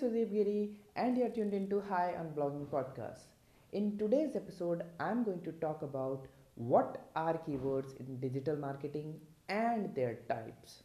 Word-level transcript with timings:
Sudeep 0.00 0.30
Giri, 0.32 0.70
and 0.96 1.18
you're 1.18 1.28
tuned 1.28 1.52
into 1.52 1.78
High 1.78 2.14
on 2.18 2.28
Blogging 2.30 2.66
Podcast. 2.68 3.24
In 3.72 3.98
today's 3.98 4.34
episode, 4.34 4.82
I'm 4.98 5.24
going 5.24 5.42
to 5.42 5.52
talk 5.52 5.82
about 5.82 6.26
what 6.54 7.10
are 7.14 7.34
keywords 7.46 8.00
in 8.00 8.18
digital 8.18 8.56
marketing 8.56 9.20
and 9.50 9.94
their 9.94 10.14
types. 10.26 10.84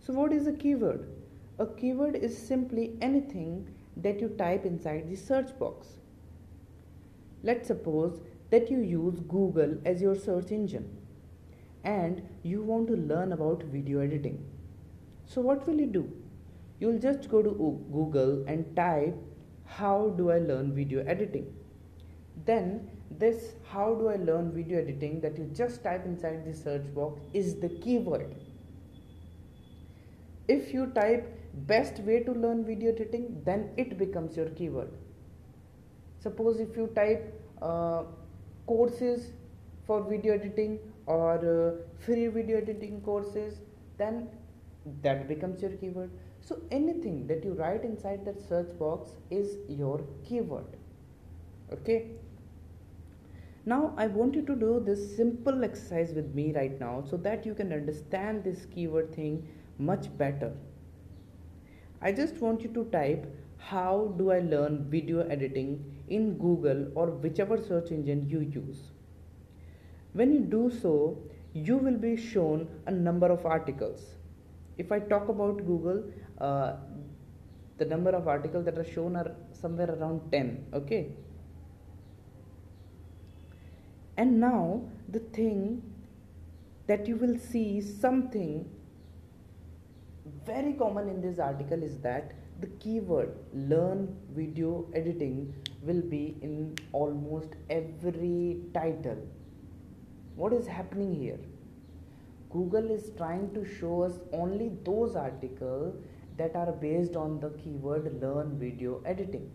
So, 0.00 0.12
what 0.12 0.34
is 0.34 0.46
a 0.46 0.52
keyword? 0.52 1.08
A 1.58 1.66
keyword 1.66 2.16
is 2.16 2.36
simply 2.36 2.98
anything 3.00 3.74
that 3.96 4.20
you 4.20 4.28
type 4.36 4.66
inside 4.66 5.08
the 5.08 5.16
search 5.16 5.58
box. 5.58 5.86
Let's 7.42 7.68
suppose 7.68 8.20
that 8.50 8.70
you 8.70 8.80
use 8.80 9.20
Google 9.20 9.78
as 9.86 10.02
your 10.02 10.14
search 10.14 10.50
engine 10.50 10.99
and 11.84 12.22
you 12.42 12.62
want 12.62 12.88
to 12.88 12.96
learn 12.96 13.32
about 13.32 13.62
video 13.64 14.00
editing. 14.00 14.44
So, 15.26 15.40
what 15.40 15.66
will 15.66 15.80
you 15.80 15.86
do? 15.86 16.10
You'll 16.78 16.98
just 16.98 17.28
go 17.30 17.42
to 17.42 17.50
Google 17.92 18.44
and 18.46 18.74
type, 18.76 19.16
How 19.64 20.14
do 20.16 20.30
I 20.30 20.38
learn 20.38 20.74
video 20.74 21.04
editing? 21.04 21.54
Then, 22.44 22.90
this 23.10 23.54
How 23.68 23.94
do 23.94 24.08
I 24.08 24.16
learn 24.16 24.52
video 24.52 24.78
editing 24.78 25.20
that 25.20 25.38
you 25.38 25.50
just 25.54 25.82
type 25.84 26.04
inside 26.06 26.44
the 26.44 26.54
search 26.54 26.94
box 26.94 27.20
is 27.32 27.60
the 27.60 27.68
keyword. 27.68 28.34
If 30.48 30.72
you 30.74 30.86
type 30.86 31.38
best 31.66 32.00
way 32.00 32.20
to 32.20 32.32
learn 32.32 32.64
video 32.64 32.92
editing, 32.92 33.42
then 33.44 33.70
it 33.76 33.98
becomes 33.98 34.36
your 34.36 34.48
keyword. 34.50 34.90
Suppose 36.18 36.60
if 36.60 36.76
you 36.76 36.88
type 36.94 37.40
uh, 37.62 38.02
courses 38.66 39.32
for 39.90 40.00
video 40.08 40.34
editing 40.34 40.78
or 41.06 41.36
uh, 41.52 42.02
free 42.06 42.26
video 42.34 42.58
editing 42.58 43.00
courses 43.00 43.54
then 43.98 44.28
that 45.02 45.26
becomes 45.28 45.60
your 45.60 45.72
keyword. 45.72 46.10
So 46.40 46.58
anything 46.70 47.26
that 47.26 47.44
you 47.44 47.54
write 47.54 47.82
inside 47.84 48.24
that 48.24 48.40
search 48.48 48.78
box 48.78 49.10
is 49.30 49.56
your 49.68 50.00
keyword. 50.24 50.76
Okay? 51.72 51.98
Now 53.66 53.80
i 54.04 54.06
want 54.18 54.38
you 54.40 54.42
to 54.50 54.54
do 54.60 54.70
this 54.86 55.02
simple 55.16 55.64
exercise 55.64 56.14
with 56.20 56.30
me 56.36 56.46
right 56.60 56.78
now 56.84 57.02
so 57.10 57.16
that 57.28 57.44
you 57.44 57.54
can 57.54 57.72
understand 57.72 58.44
this 58.44 58.64
keyword 58.74 59.12
thing 59.14 59.42
much 59.90 60.06
better. 60.16 60.52
I 62.00 62.12
just 62.12 62.36
want 62.46 62.62
you 62.62 62.72
to 62.78 62.84
type 62.96 63.26
how 63.70 64.14
do 64.18 64.30
i 64.34 64.38
learn 64.52 64.76
video 64.92 65.24
editing 65.34 65.72
in 66.18 66.30
google 66.38 66.78
or 66.94 67.10
whichever 67.24 67.58
search 67.64 67.90
engine 67.96 68.22
you 68.30 68.40
use 68.54 68.78
when 70.12 70.32
you 70.32 70.40
do 70.40 70.70
so, 70.82 71.18
you 71.52 71.76
will 71.76 71.96
be 71.96 72.16
shown 72.16 72.68
a 72.86 72.90
number 72.90 73.26
of 73.26 73.46
articles. 73.46 74.00
If 74.78 74.92
I 74.92 74.98
talk 74.98 75.28
about 75.28 75.58
Google, 75.66 76.04
uh, 76.38 76.74
the 77.78 77.84
number 77.84 78.10
of 78.10 78.28
articles 78.28 78.64
that 78.64 78.78
are 78.78 78.84
shown 78.84 79.16
are 79.16 79.34
somewhere 79.52 79.90
around 79.90 80.30
10. 80.32 80.66
Okay. 80.74 81.08
And 84.16 84.40
now 84.40 84.82
the 85.08 85.20
thing 85.20 85.82
that 86.86 87.06
you 87.06 87.16
will 87.16 87.38
see 87.38 87.80
something 87.80 88.68
very 90.44 90.72
common 90.74 91.08
in 91.08 91.20
this 91.20 91.38
article 91.38 91.82
is 91.82 91.96
that 91.98 92.32
the 92.60 92.66
keyword 92.84 93.34
learn 93.54 94.14
video 94.34 94.86
editing 94.94 95.54
will 95.82 96.02
be 96.02 96.36
in 96.42 96.74
almost 96.92 97.54
every 97.70 98.60
title 98.74 99.16
what 100.40 100.54
is 100.54 100.66
happening 100.66 101.14
here? 101.14 101.38
Google 102.50 102.90
is 102.90 103.10
trying 103.16 103.52
to 103.54 103.64
show 103.78 104.02
us 104.02 104.18
only 104.32 104.70
those 104.84 105.14
articles 105.14 105.96
that 106.38 106.56
are 106.56 106.72
based 106.72 107.14
on 107.14 107.38
the 107.40 107.50
keyword 107.62 108.08
learn 108.22 108.58
video 108.58 109.02
editing. 109.04 109.50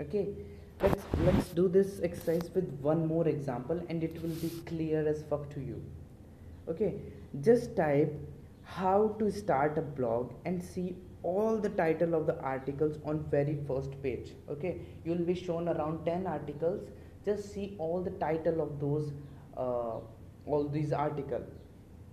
Okay, 0.00 0.24
let's 0.82 1.04
let's 1.28 1.50
do 1.60 1.68
this 1.76 2.00
exercise 2.08 2.50
with 2.54 2.72
one 2.88 3.06
more 3.06 3.26
example 3.28 3.82
and 3.88 4.02
it 4.08 4.20
will 4.22 4.36
be 4.44 4.50
clear 4.72 5.06
as 5.14 5.22
fuck 5.30 5.48
to 5.54 5.60
you. 5.60 5.80
Okay, 6.68 6.94
just 7.48 7.76
type 7.76 8.12
how 8.64 9.14
to 9.20 9.30
start 9.30 9.78
a 9.78 9.86
blog 10.00 10.32
and 10.44 10.62
see 10.72 10.96
all 11.22 11.56
the 11.56 11.70
title 11.80 12.14
of 12.14 12.26
the 12.26 12.36
articles 12.52 12.98
on 13.10 13.22
very 13.30 13.56
first 13.68 13.94
page 14.02 14.32
okay 14.54 14.72
you 15.04 15.12
will 15.12 15.26
be 15.28 15.34
shown 15.34 15.68
around 15.68 16.04
10 16.06 16.26
articles 16.26 16.88
just 17.28 17.52
see 17.52 17.74
all 17.78 18.02
the 18.08 18.14
title 18.24 18.60
of 18.64 18.78
those 18.80 19.12
uh, 19.56 19.98
all 20.46 20.68
these 20.68 20.92
articles. 20.92 21.48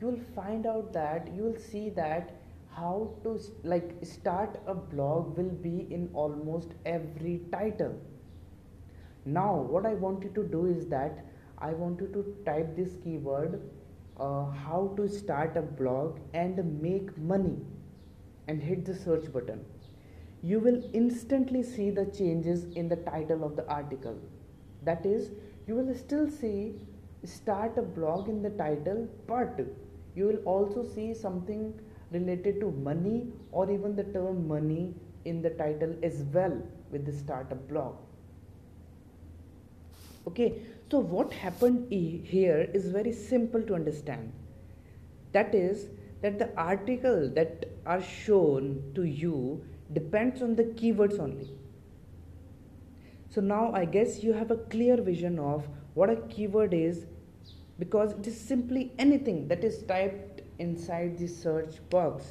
You 0.00 0.08
will 0.08 0.24
find 0.34 0.66
out 0.66 0.92
that 0.92 1.28
you 1.34 1.42
will 1.42 1.58
see 1.58 1.90
that 1.90 2.36
how 2.76 3.14
to 3.22 3.40
like 3.64 3.92
start 4.02 4.58
a 4.66 4.74
blog 4.74 5.36
will 5.36 5.54
be 5.68 5.86
in 5.90 6.10
almost 6.12 6.74
every 6.84 7.40
title. 7.50 7.98
Now 9.24 9.54
what 9.54 9.86
i 9.86 9.94
want 9.94 10.22
you 10.22 10.30
to 10.34 10.42
do 10.44 10.66
is 10.66 10.86
that 10.88 11.24
i 11.58 11.70
want 11.72 12.00
you 12.00 12.08
to 12.16 12.24
type 12.44 12.76
this 12.76 12.92
keyword 13.02 13.60
uh, 14.20 14.44
how 14.50 14.92
to 14.96 15.08
start 15.08 15.56
a 15.56 15.62
blog 15.62 16.20
and 16.34 16.80
make 16.82 17.16
money 17.18 17.56
and 18.48 18.62
hit 18.62 18.84
the 18.84 18.94
search 18.94 19.32
button. 19.32 19.64
You 20.42 20.60
will 20.60 20.82
instantly 20.92 21.62
see 21.62 21.90
the 21.90 22.04
changes 22.06 22.64
in 22.76 22.88
the 22.88 22.96
title 22.96 23.42
of 23.42 23.56
the 23.56 23.66
article. 23.68 24.18
That 24.84 25.04
is 25.04 25.30
you 25.66 25.74
will 25.74 25.94
still 25.94 26.30
see 26.30 26.74
start 27.26 27.76
a 27.78 27.82
blog 27.82 28.28
in 28.28 28.42
the 28.42 28.50
title 28.50 29.08
but 29.26 29.60
you 30.14 30.26
will 30.26 30.42
also 30.44 30.84
see 30.84 31.12
something 31.12 31.74
related 32.10 32.60
to 32.60 32.70
money 32.70 33.28
or 33.52 33.70
even 33.70 33.96
the 33.96 34.04
term 34.04 34.46
money 34.48 34.94
in 35.24 35.42
the 35.42 35.50
title 35.50 35.94
as 36.02 36.22
well 36.32 36.56
with 36.90 37.04
the 37.04 37.12
startup 37.12 37.68
blog. 37.68 37.96
Okay 40.26 40.62
so 40.90 41.00
what 41.00 41.32
happened 41.32 41.92
here 41.92 42.70
is 42.72 42.88
very 42.88 43.12
simple 43.12 43.62
to 43.62 43.74
understand. 43.74 44.32
That 45.32 45.54
is 45.54 45.88
that 46.22 46.38
the 46.38 46.54
article 46.56 47.28
that 47.34 47.66
are 47.84 48.02
shown 48.02 48.92
to 48.94 49.02
you 49.02 49.64
depends 49.92 50.42
on 50.42 50.54
the 50.54 50.64
keywords 50.64 51.18
only. 51.18 51.50
So 53.30 53.40
now 53.40 53.72
i 53.72 53.84
guess 53.84 54.22
you 54.22 54.32
have 54.32 54.50
a 54.50 54.56
clear 54.74 54.96
vision 55.02 55.38
of 55.38 55.68
what 55.94 56.10
a 56.10 56.16
keyword 56.34 56.72
is 56.74 57.06
because 57.78 58.12
it 58.12 58.26
is 58.26 58.40
simply 58.40 58.92
anything 58.98 59.48
that 59.48 59.64
is 59.64 59.82
typed 59.82 60.42
inside 60.58 61.18
the 61.18 61.26
search 61.26 61.76
box. 61.90 62.24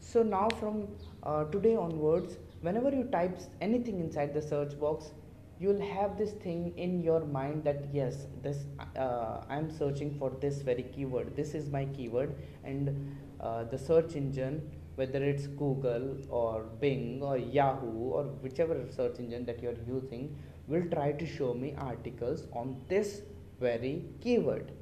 So 0.00 0.22
now 0.22 0.48
from 0.60 0.88
uh, 1.22 1.44
today 1.44 1.76
onwards 1.76 2.38
whenever 2.60 2.90
you 2.90 3.04
type 3.04 3.38
anything 3.60 4.00
inside 4.00 4.32
the 4.32 4.42
search 4.42 4.78
box 4.78 5.12
you 5.58 5.68
will 5.68 5.80
have 5.80 6.16
this 6.18 6.32
thing 6.32 6.72
in 6.76 7.02
your 7.02 7.20
mind 7.24 7.64
that 7.64 7.86
yes 7.92 8.26
this 8.42 8.58
uh, 8.96 9.40
i 9.48 9.56
am 9.56 9.70
searching 9.70 10.14
for 10.18 10.30
this 10.40 10.62
very 10.62 10.82
keyword. 10.82 11.34
This 11.34 11.54
is 11.54 11.70
my 11.70 11.86
keyword. 11.86 12.34
And 12.64 13.16
uh, 13.40 13.64
the 13.64 13.78
search 13.78 14.14
engine 14.14 14.70
whether 14.96 15.22
it's 15.22 15.46
google 15.46 16.16
or 16.30 16.62
bing 16.80 17.22
or 17.22 17.36
yahoo 17.36 18.10
or 18.18 18.24
whichever 18.44 18.76
search 18.90 19.18
engine 19.18 19.44
that 19.44 19.62
you 19.62 19.68
are 19.68 19.80
using 19.86 20.34
will 20.68 20.86
try 20.90 21.12
to 21.12 21.26
show 21.26 21.52
me 21.52 21.74
articles 21.76 22.46
on 22.52 22.76
this 22.88 23.20
very 23.60 24.04
keyword. 24.20 24.72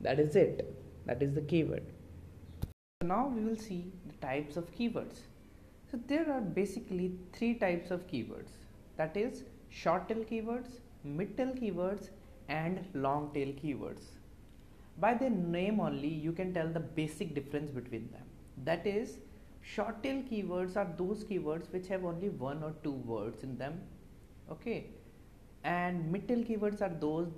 That 0.00 0.18
is 0.18 0.36
it. 0.36 0.74
That 1.06 1.22
is 1.22 1.34
the 1.34 1.40
keyword. 1.40 1.84
Now 3.04 3.28
we 3.28 3.44
will 3.44 3.56
see 3.56 3.92
the 4.06 4.26
types 4.26 4.56
of 4.56 4.70
keywords. 4.72 5.20
So 5.90 5.98
there 6.06 6.30
are 6.30 6.40
basically 6.40 7.12
three 7.32 7.54
types 7.54 7.90
of 7.90 8.06
keywords. 8.06 8.50
That 8.96 9.16
is 9.16 9.44
short 9.70 10.08
tail 10.08 10.24
keywords 10.24 10.80
mid 11.04 11.36
tail 11.36 11.52
keywords 11.60 12.10
and 12.48 12.84
long 12.94 13.30
tail 13.32 13.48
keywords. 13.48 14.02
By 14.98 15.14
their 15.14 15.30
name 15.30 15.80
only 15.80 16.08
you 16.08 16.32
can 16.32 16.52
tell 16.52 16.68
the 16.68 16.80
basic 16.80 17.34
difference 17.34 17.70
between 17.70 18.10
them. 18.10 18.24
That 18.64 18.86
is 18.86 19.18
short 19.62 20.02
tail 20.02 20.22
keywords 20.22 20.76
are 20.76 20.92
those 20.96 21.24
keywords 21.24 21.72
which 21.72 21.88
have 21.88 22.04
only 22.04 22.28
one 22.30 22.62
or 22.62 22.74
two 22.82 22.92
words 22.92 23.44
in 23.44 23.56
them. 23.58 23.80
Okay? 24.50 24.90
And 25.62 26.10
mid 26.10 26.26
tail 26.26 26.42
keywords 26.42 26.82
are 26.82 26.94
those 27.00 27.28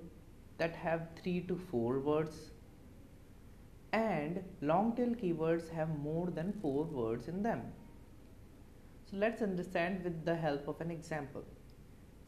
that 0.61 0.77
have 0.77 1.03
3 1.23 1.41
to 1.49 1.57
4 1.57 1.99
words 2.09 2.39
and 3.99 4.41
long 4.71 4.95
tail 4.97 5.15
keywords 5.21 5.71
have 5.77 5.95
more 6.07 6.27
than 6.39 6.53
4 6.63 6.85
words 6.85 7.29
in 7.29 7.43
them. 7.43 7.63
So 9.11 9.17
let's 9.17 9.43
understand 9.43 10.05
with 10.05 10.25
the 10.25 10.37
help 10.37 10.69
of 10.69 10.81
an 10.81 10.91
example. 10.91 11.45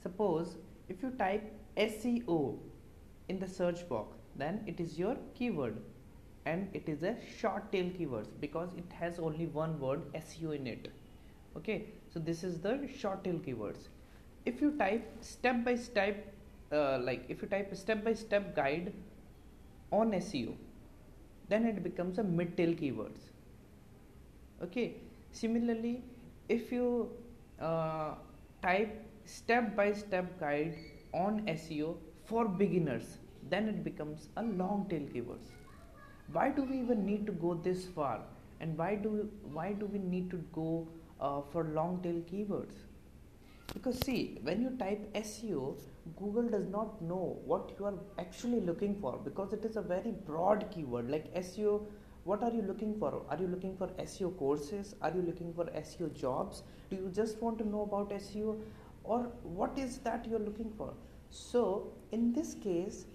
Suppose 0.02 0.56
if 0.88 1.02
you 1.02 1.11
type 1.11 1.52
SEO 1.76 2.58
in 3.29 3.38
the 3.38 3.49
search 3.61 3.88
box 3.88 4.19
then 4.35 4.61
it 4.67 4.81
is 4.81 4.99
your 4.99 5.17
keyword 5.35 5.76
and 6.46 6.69
it 6.75 6.88
is 6.88 7.02
a 7.02 7.17
short 7.38 7.70
tail 7.70 7.90
keywords 7.99 8.31
because 8.40 8.75
it 8.75 8.99
has 9.00 9.19
only 9.19 9.46
one 9.46 9.78
word 9.78 10.12
SEO 10.14 10.56
in 10.56 10.67
it. 10.67 10.88
Okay, 11.56 11.87
so 12.12 12.19
this 12.19 12.43
is 12.43 12.61
the 12.61 12.88
short 12.99 13.25
tail 13.25 13.40
keywords. 13.46 13.88
If 14.46 14.61
you 14.61 14.73
type 14.78 15.19
step 15.20 15.64
by 15.64 15.76
step 15.76 16.35
uh, 16.72 16.98
like 17.02 17.24
if 17.28 17.42
you 17.42 17.48
type 17.48 17.74
step 17.74 18.04
by 18.04 18.14
step 18.14 18.54
guide 18.56 18.92
on 19.90 20.12
SEO 20.12 20.54
then 21.48 21.66
it 21.66 21.82
becomes 21.82 22.19
a 22.19 22.22
mid-tail 22.22 22.72
keywords. 22.72 23.20
Okay? 24.62 24.94
Similarly 25.32 26.02
if 26.48 26.72
you 26.72 27.10
uh, 27.60 28.14
type 28.62 29.06
step 29.24 29.76
by 29.76 29.92
step 29.92 30.38
guide 30.40 30.74
on 31.12 31.42
seo 31.46 31.96
for 32.24 32.46
beginners 32.48 33.18
then 33.50 33.68
it 33.68 33.84
becomes 33.84 34.28
a 34.36 34.42
long 34.42 34.86
tail 34.88 35.02
keywords. 35.14 35.50
Why 36.32 36.50
do 36.50 36.62
we 36.62 36.78
even 36.78 37.04
need 37.04 37.26
to 37.26 37.32
go 37.32 37.54
this 37.54 37.84
far? 37.84 38.20
And 38.60 38.78
why 38.78 38.94
do 38.94 39.08
we, 39.10 39.20
why 39.52 39.72
do 39.72 39.86
we 39.86 39.98
need 39.98 40.30
to 40.30 40.36
go 40.52 40.88
uh, 41.20 41.42
for 41.52 41.64
long 41.64 42.00
tail 42.02 42.22
keywords 42.32 42.75
because 43.74 43.98
see 44.00 44.38
when 44.42 44.60
you 44.62 44.70
type 44.80 45.02
seo 45.28 45.62
google 46.20 46.48
does 46.54 46.66
not 46.74 47.00
know 47.10 47.38
what 47.44 47.72
you 47.78 47.84
are 47.90 47.94
actually 48.19 48.60
looking 48.60 48.94
for 49.00 49.12
because 49.24 49.52
it 49.52 49.64
is 49.64 49.76
a 49.76 49.82
very 49.82 50.12
broad 50.26 50.66
keyword. 50.70 51.10
Like 51.10 51.32
seo 51.34 51.86
what 52.24 52.42
are 52.44 52.52
you 52.52 52.62
looking 52.62 52.96
for? 53.00 53.22
Are 53.28 53.36
you 53.36 53.48
looking 53.48 53.76
for 53.76 53.88
seo 53.88 54.36
courses? 54.38 54.94
Are 55.02 55.10
you 55.10 55.22
looking 55.22 55.52
for 55.54 55.64
seo 55.64 56.12
jobs? 56.14 56.62
Do 56.90 56.96
you 56.96 57.10
just 57.12 57.40
want 57.42 57.58
to 57.58 57.69
know 57.69 57.82
about 57.82 58.10
seo 58.10 58.58
or 59.04 59.20
what 59.42 59.78
is 59.78 59.98
that 59.98 60.26
you're 60.28 60.46
looking 60.50 60.72
for? 60.76 60.92
So 61.30 61.92
in 62.12 62.32
this 62.32 62.54
case 62.54 63.06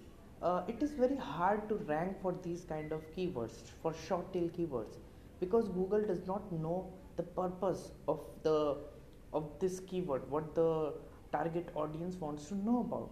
uh, 0.42 0.62
it 0.68 0.82
is 0.82 0.92
very 0.92 1.16
hard 1.16 1.68
to 1.68 1.76
rank 1.92 2.20
for 2.22 2.34
these 2.42 2.64
kind 2.64 2.92
of 2.92 3.02
keywords 3.14 3.62
for 3.82 3.94
short 4.06 4.32
tail 4.32 4.48
keywords. 4.58 4.96
Because 5.40 5.68
google 5.68 6.02
does 6.02 6.26
not 6.26 6.50
know 6.52 6.92
the 7.16 7.22
purpose 7.22 7.90
of 8.06 8.20
the 8.42 8.76
of 9.32 9.48
this 9.60 9.80
keyword 9.80 10.28
what 10.30 10.54
the 10.54 10.94
target 11.32 11.68
audience 11.74 12.16
wants 12.16 12.46
to 12.46 12.54
know 12.54 12.80
about. 12.80 13.10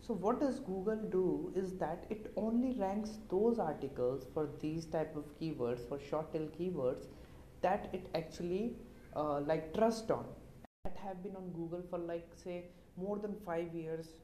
So 0.00 0.14
what 0.14 0.40
does 0.40 0.60
google 0.60 1.00
do 1.10 1.52
is 1.56 1.72
that 1.78 2.06
it 2.10 2.32
only 2.36 2.72
ranks 2.78 3.18
those 3.28 3.58
articles 3.58 4.26
for 4.32 4.48
these 4.60 4.84
type 4.86 5.16
of 5.16 5.24
keywords 5.38 5.88
for 5.88 5.98
short 5.98 6.32
tail 6.32 6.48
keywords 6.58 7.06
that 7.62 7.88
it 7.92 8.08
actually 8.14 8.76
uh, 9.16 9.40
like 9.40 9.74
trust 9.74 10.10
on. 10.10 10.26
That 10.84 10.96
have 11.04 11.22
been 11.22 11.34
on 11.36 11.50
google 11.50 11.82
for 11.90 11.98
like 11.98 12.28
say 12.44 12.66
more 12.96 13.18
than 13.18 13.34
5 13.44 13.74
years 13.74 14.14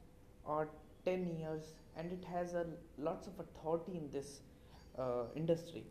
or 0.44 0.68
10 1.04 1.26
years 1.38 1.74
and 1.96 2.12
it 2.12 2.24
has 2.32 2.54
a 2.54 2.66
lots 2.98 3.26
of 3.26 3.40
authority 3.40 3.96
in 3.96 4.08
this 4.10 4.40
uh, 4.98 5.24
industry. 5.34 5.84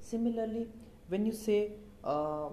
Similarly 0.00 0.68
when 1.08 1.24
you 1.24 1.32
say 1.32 1.72
uh, 2.02 2.48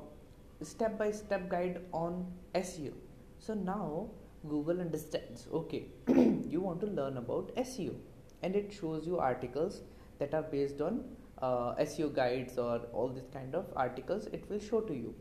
step 0.64 0.98
by 0.98 1.12
step 1.12 1.50
guide 1.50 1.80
on 1.92 2.26
seo 2.56 2.94
so 3.40 3.54
now 3.54 4.10
google 4.48 4.80
understands 4.80 5.48
okay 5.54 5.86
you 6.54 6.62
want 6.62 6.80
to 6.80 6.88
learn 6.88 7.18
about 7.18 7.56
seo 7.56 7.96
and 8.44 8.56
it 8.56 8.72
shows 8.74 9.08
you 9.08 9.18
articles 9.18 9.82
that 10.20 10.34
are 10.34 10.44
based 10.44 10.82
on 10.82 11.04
uh, 11.42 11.74
seo 11.90 12.14
guides 12.14 12.58
or 12.58 12.78
all 12.94 13.10
this 13.10 13.28
kind 13.34 13.56
of 13.56 13.66
articles 13.76 14.28
it 14.28 14.50
will 14.50 14.60
show 14.60 14.82
to 14.82 14.94
you. 14.94 15.14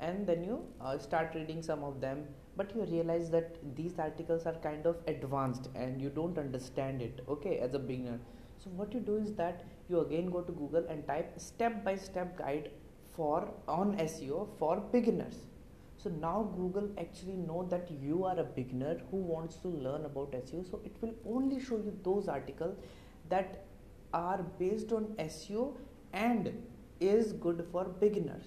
And 0.00 0.26
then 0.26 0.42
you 0.42 0.64
uh, 0.80 0.98
start 0.98 1.34
reading 1.34 1.62
some 1.62 1.84
of 1.84 2.00
them 2.00 2.24
but 2.56 2.74
you 2.74 2.82
realize 2.84 3.30
that 3.30 3.56
these 3.76 3.98
articles 3.98 4.46
are 4.46 4.54
kind 4.54 4.84
of 4.84 4.96
advanced 5.06 5.68
and 5.74 6.02
you 6.02 6.10
don't 6.10 6.38
understand 6.38 7.00
it 7.00 7.20
okay 7.28 7.58
as 7.58 7.74
a 7.74 7.78
beginner. 7.78 8.18
So 8.58 8.70
what 8.70 8.92
you 8.92 9.00
do 9.00 9.16
is 9.16 9.32
that 9.34 9.64
you 9.88 10.00
again 10.00 10.30
go 10.30 10.40
to 10.42 10.52
google 10.52 10.84
and 10.88 11.06
type 11.06 11.32
step 11.38 11.84
by 11.84 11.96
step 11.96 12.36
guide 12.36 12.70
for 13.16 13.48
on 13.68 13.96
seo 13.96 14.48
for 14.58 14.76
beginners. 14.92 15.36
So 15.96 16.10
now 16.10 16.50
google 16.56 16.90
actually 16.98 17.36
know 17.36 17.66
that 17.70 17.90
you 17.90 18.24
are 18.24 18.38
a 18.38 18.44
beginner 18.44 19.00
who 19.10 19.18
wants 19.18 19.56
to 19.56 19.68
learn 19.68 20.04
about 20.04 20.32
seo 20.32 20.68
so 20.70 20.80
it 20.84 20.96
will 21.00 21.14
only 21.36 21.60
show 21.60 21.76
you 21.76 21.96
those 22.02 22.28
articles 22.28 22.76
that 23.28 23.64
are 24.12 24.42
based 24.58 24.92
on 24.92 25.04
seo 25.28 25.74
and 26.12 26.52
is 27.00 27.32
good 27.32 27.64
for 27.72 27.84
beginners. 27.84 28.44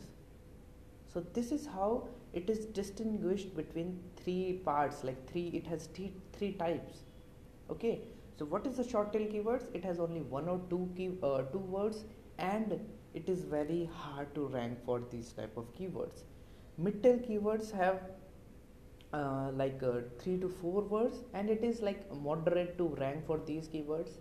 So 1.13 1.21
this 1.33 1.51
is 1.51 1.65
how 1.65 2.07
it 2.33 2.49
is 2.49 2.65
distinguished 2.65 3.55
between 3.55 3.99
three 4.17 4.61
parts 4.65 5.03
like 5.03 5.29
three 5.29 5.47
it 5.47 5.65
has 5.67 5.87
three, 5.87 6.13
three 6.33 6.53
types. 6.53 7.03
Okay? 7.69 8.01
So 8.37 8.45
what 8.45 8.67
is 8.67 8.77
the 8.77 8.87
short 8.87 9.13
tail 9.13 9.27
keywords? 9.27 9.73
It 9.73 9.85
has 9.85 9.99
only 9.99 10.21
one 10.21 10.49
or 10.49 10.59
two 10.69 10.89
key 10.95 11.11
uh, 11.23 11.43
two 11.43 11.59
words 11.59 12.03
and 12.37 12.79
it 13.19 13.29
is 13.29 13.43
very 13.55 13.89
hard 14.01 14.33
to 14.35 14.47
rank 14.55 14.79
for 14.85 15.01
these 15.09 15.31
type 15.31 15.57
of 15.57 15.73
keywords. 15.77 16.23
Mid 16.77 17.01
tail 17.01 17.17
keywords 17.17 17.71
have 17.71 18.01
uh, 19.13 19.51
like 19.53 19.81
uh, 19.81 20.01
three 20.19 20.37
to 20.39 20.49
four 20.49 20.81
words 20.81 21.23
and 21.33 21.49
it 21.49 21.63
is 21.63 21.81
like 21.81 22.01
moderate 22.13 22.77
to 22.77 22.87
rank 22.99 23.25
for 23.25 23.39
these 23.45 23.69
keywords. 23.69 24.17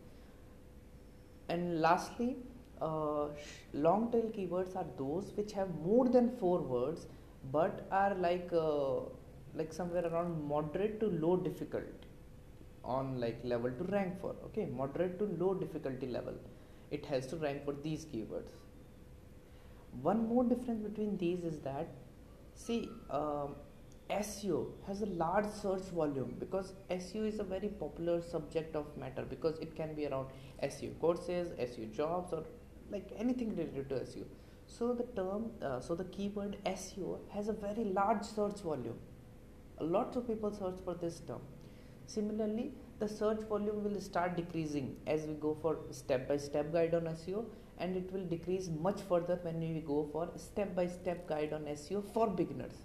And 1.49 1.81
lastly 1.81 2.37
uh, 2.81 3.27
long 3.73 4.11
tail 4.13 4.31
keywords 4.37 4.77
are 4.77 4.87
those 4.97 5.33
which 5.37 5.53
have 5.53 5.75
more 5.83 6.09
than 6.09 6.31
four 6.39 6.61
words 6.61 7.07
but 7.51 7.87
are 7.91 8.15
like 8.15 8.49
uh, 8.53 9.01
like 9.55 9.73
somewhere 9.73 10.07
around 10.07 10.43
moderate 10.49 11.01
to 11.01 11.07
low 11.07 11.37
difficult 11.37 12.07
on 12.85 13.19
like 13.21 13.41
level 13.43 13.71
to 13.71 13.85
rank 13.85 14.21
for 14.21 14.37
okay? 14.45 14.67
Moderate 14.67 15.19
to 15.19 15.25
low 15.45 15.55
difficulty 15.55 16.07
level. 16.07 16.35
It 16.93 17.05
has 17.07 17.27
to 17.29 17.37
rank 17.37 17.65
for 17.65 17.75
these 17.83 18.05
keywords 18.05 18.53
one 20.03 20.29
more 20.29 20.45
difference 20.45 20.83
between 20.83 21.17
these 21.19 21.45
is 21.45 21.59
that 21.61 21.89
see 22.55 22.89
um, 23.11 23.57
SEO 24.11 24.67
has 24.87 25.03
a 25.03 25.07
large 25.07 25.47
search 25.47 25.85
volume 25.95 26.37
because 26.39 26.75
SEO 26.91 27.27
is 27.27 27.39
a 27.39 27.45
very 27.45 27.69
popular 27.69 28.21
subject 28.21 28.77
of 28.77 28.97
matter 28.97 29.25
because 29.25 29.59
it 29.59 29.75
can 29.75 29.95
be 29.95 30.07
around 30.07 30.29
SEO 30.63 30.99
courses, 31.01 31.49
SEO 31.59 31.93
jobs, 31.93 32.33
or 32.33 32.45
like 32.91 33.11
anything 33.17 33.57
related 33.57 33.89
to 33.89 33.95
SEO. 33.97 34.25
So 34.67 34.93
the 34.93 35.05
term, 35.21 35.51
uh, 35.63 35.81
so 35.81 35.95
the 35.95 36.05
keyword 36.05 36.59
SEO 36.67 37.19
has 37.31 37.49
a 37.49 37.53
very 37.53 37.85
large 37.85 38.25
search 38.25 38.61
volume. 38.61 38.99
A 39.79 39.85
lot 39.85 40.17
of 40.17 40.27
people 40.27 40.53
search 40.53 40.79
for 40.85 40.95
this 40.95 41.21
term. 41.21 41.41
Similarly, 42.07 42.73
the 43.05 43.15
search 43.15 43.43
volume 43.49 43.81
will 43.85 44.01
start 44.01 44.37
decreasing 44.37 44.87
as 45.15 45.27
we 45.29 45.35
go 45.45 45.51
for 45.63 45.73
step 45.91 46.23
by 46.29 46.37
step 46.45 46.73
guide 46.75 46.95
on 46.99 47.09
SEO 47.21 47.41
and 47.79 47.97
it 48.01 48.11
will 48.13 48.25
decrease 48.35 48.69
much 48.87 49.01
further 49.09 49.37
when 49.43 49.59
we 49.61 49.83
go 49.89 49.99
for 50.13 50.25
step 50.37 50.75
by 50.79 50.87
step 50.87 51.29
guide 51.29 51.53
on 51.53 51.65
SEO 51.81 52.03
for 52.15 52.29
beginners. 52.29 52.79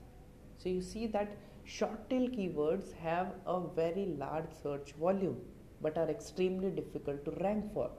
So 0.57 0.67
you 0.67 0.81
see 0.81 1.07
that 1.07 1.37
short 1.63 2.09
tail 2.09 2.27
keywords 2.27 2.91
have 3.05 3.33
a 3.45 3.61
very 3.81 4.07
large 4.25 4.51
search 4.61 4.91
volume 4.99 5.37
but 5.81 5.97
are 5.97 6.09
extremely 6.09 6.69
difficult 6.69 7.23
to 7.25 7.31
rank 7.43 7.73
for. 7.73 7.89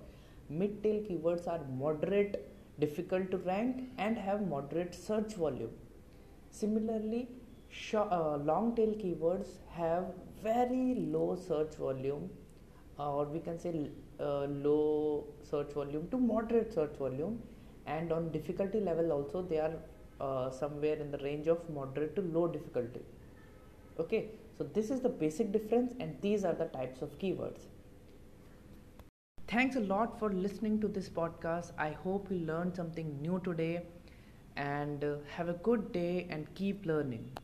Mid 0.51 0.83
tail 0.83 1.03
keywords 1.09 1.49
are 1.49 1.61
moderate, 1.85 2.51
difficult 2.79 3.31
to 3.31 3.39
rank 3.39 3.85
and 3.97 4.19
have 4.19 4.47
moderate 4.47 4.95
search 4.95 5.35
volume. 5.35 5.73
Similarly, 6.51 7.29
uh, 7.95 8.37
long 8.37 8.75
tail 8.77 8.95
keywords 9.05 9.53
have 9.71 10.13
very 10.43 10.95
low 11.15 11.37
search 11.37 11.75
volume 11.77 12.31
uh, 12.99 13.13
or 13.13 13.25
we 13.25 13.41
can 13.41 13.59
say 13.59 13.91
uh, 14.21 14.47
low 14.67 15.25
search 15.43 15.73
volume 15.73 16.09
to 16.11 16.19
moderate 16.19 16.73
search 16.73 16.97
volume. 16.97 17.43
And 17.87 18.13
on 18.13 18.31
difficulty 18.31 18.81
level 18.81 19.13
also 19.13 19.43
they 19.43 19.59
are 19.59 19.73
uh, 20.21 20.51
somewhere 20.51 20.97
in 20.97 21.11
the 21.11 21.19
range 21.19 21.49
of 21.49 21.69
moderate 21.71 22.15
to 22.17 22.23
low 22.23 22.47
difficulty. 22.47 23.01
Okay? 23.99 24.29
So 24.57 24.65
this 24.65 24.91
is 24.91 25.01
the 25.01 25.09
basic 25.09 25.53
difference 25.53 25.95
and 25.99 26.17
these 26.21 26.45
are 26.45 26.53
the 26.53 26.67
types 26.67 27.03
of 27.03 27.19
keywords. 27.19 27.63
Thanks 29.49 29.77
a 29.77 29.81
lot 29.81 30.19
for 30.19 30.31
listening 30.31 30.81
to 30.81 30.89
this 30.89 31.09
podcast. 31.09 31.73
I 31.79 31.91
hope 31.91 32.29
you 32.31 32.39
learned 32.39 32.77
something 32.77 33.21
new 33.21 33.41
today 33.43 33.83
and 34.57 35.03
uh, 35.03 35.17
have 35.37 35.49
a 35.49 35.55
good 35.55 35.93
day 35.93 36.27
and 36.31 36.55
keep 36.55 36.87
learning 36.87 37.31